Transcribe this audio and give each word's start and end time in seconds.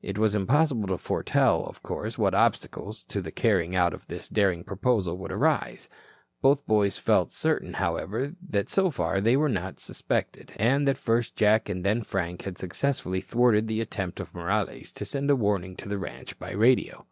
It 0.00 0.16
was 0.16 0.34
impossible 0.34 0.88
to 0.88 0.96
foretell, 0.96 1.66
of 1.66 1.82
course, 1.82 2.16
what 2.16 2.32
obstacles 2.32 3.04
to 3.04 3.20
the 3.20 3.30
carrying 3.30 3.76
out 3.76 3.92
of 3.92 4.06
this 4.06 4.26
daring 4.26 4.64
proposal 4.64 5.18
would 5.18 5.30
arise. 5.30 5.90
Both 6.40 6.66
boys 6.66 6.98
felt 6.98 7.32
certain, 7.32 7.74
however, 7.74 8.32
that 8.48 8.70
so 8.70 8.90
far 8.90 9.20
they 9.20 9.36
were 9.36 9.50
not 9.50 9.78
suspected, 9.78 10.54
and 10.56 10.88
that 10.88 10.96
first 10.96 11.36
Jack 11.36 11.68
and 11.68 11.84
then 11.84 12.00
Frank 12.02 12.44
had 12.44 12.56
successfully 12.56 13.20
thwarted 13.20 13.66
the 13.68 13.82
attempt 13.82 14.20
of 14.20 14.34
Morales 14.34 14.90
to 14.92 15.04
send 15.04 15.28
a 15.28 15.36
warning 15.36 15.76
to 15.76 15.88
the 15.90 15.98
ranch 15.98 16.38
by 16.38 16.52
radio. 16.52 17.04